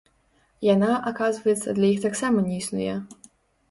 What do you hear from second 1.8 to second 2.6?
для іх таксама не